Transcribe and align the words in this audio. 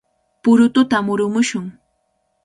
¡Purututa 0.43 0.97
murumushun! 1.07 1.65